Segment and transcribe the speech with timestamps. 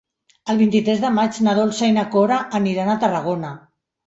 [0.53, 3.55] El vint-i-tres de maig na Dolça i na Cora aniran a Tarragona.